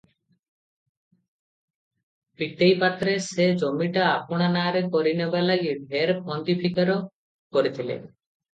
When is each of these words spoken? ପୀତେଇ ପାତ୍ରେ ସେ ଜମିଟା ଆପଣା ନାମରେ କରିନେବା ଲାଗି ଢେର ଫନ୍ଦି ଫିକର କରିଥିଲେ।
ପୀତେଇ 2.39 2.73
ପାତ୍ରେ 2.85 3.13
ସେ 3.27 3.47
ଜମିଟା 3.65 4.09
ଆପଣା 4.15 4.49
ନାମରେ 4.57 4.83
କରିନେବା 4.97 5.45
ଲାଗି 5.51 5.79
ଢେର 5.95 6.19
ଫନ୍ଦି 6.27 6.59
ଫିକର 6.65 6.99
କରିଥିଲେ। 7.55 8.03